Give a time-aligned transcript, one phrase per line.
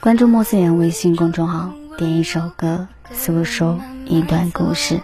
[0.00, 5.00] 关注莫思言微信公众号，点一首歌，诉说一段故事。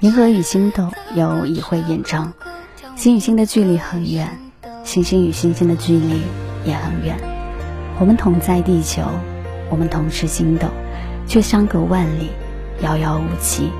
[0.00, 2.32] 银河与星斗由一会演唱，
[2.96, 4.38] 星与星的距离很远，
[4.84, 6.22] 星星与星星的距离
[6.64, 7.16] 也很远。
[8.00, 9.02] 我们同在地球，
[9.70, 10.68] 我们同是星斗，
[11.26, 12.30] 却相隔万里，
[12.82, 13.70] 遥遥无期。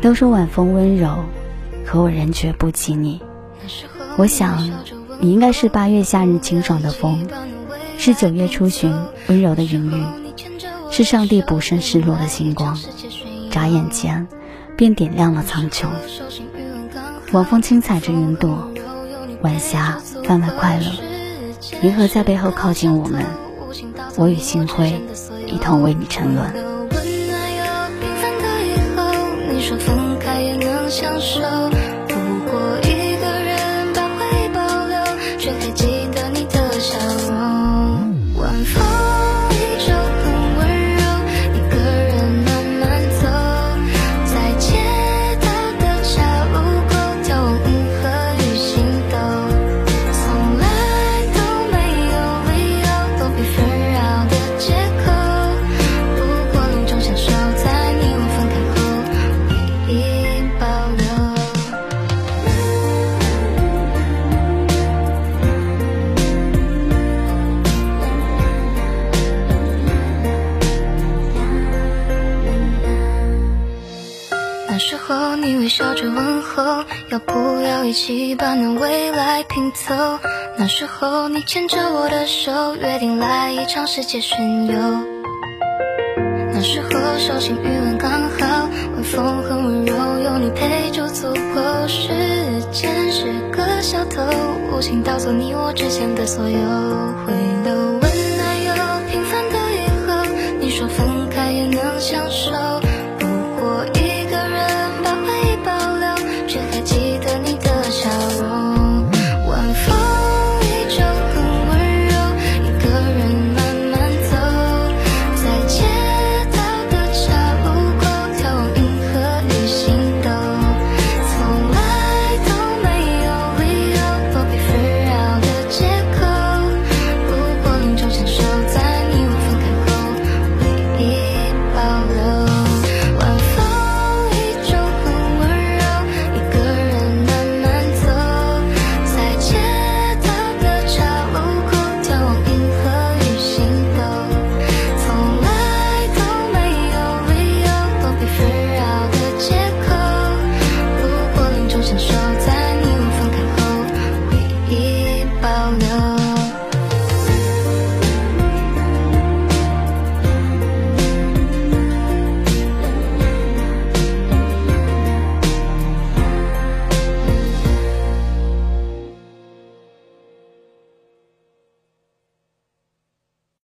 [0.00, 1.24] 都说晚风温柔，
[1.84, 3.20] 可我仍觉不及你。
[4.16, 4.58] 我想，
[5.20, 7.26] 你应该是八月夏日清爽的风。
[8.04, 8.92] 是九月初旬
[9.28, 10.04] 温柔的云雨，
[10.90, 12.76] 是上帝补剩失落的星光，
[13.48, 14.26] 眨眼间
[14.76, 15.86] 便点亮了苍穹。
[17.30, 18.68] 晚风轻踩着云朵，
[19.42, 20.86] 晚霞分外快乐，
[21.82, 23.24] 银河在背后靠近我们，
[24.16, 25.00] 我与星辉
[25.46, 26.52] 一同为你沉沦。
[74.92, 80.18] 时候，你微笑着问候，要不要一起把那未来拼凑？
[80.58, 84.74] 那时候，你牵着我的手，约定来一场世界巡游。
[86.52, 91.88] 那时候，手心余温刚好，晚风很温柔，有你陪就足够。
[91.88, 92.08] 时
[92.70, 94.22] 间是个小偷，
[94.76, 96.58] 无情盗走你我之间的所有
[97.24, 97.32] 回
[97.64, 97.74] 流。
[97.74, 98.02] 温
[98.36, 98.74] 暖又
[99.10, 100.22] 平凡的以后，
[100.60, 102.52] 你说分开也能相守。